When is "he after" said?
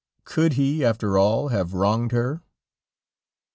0.53-1.15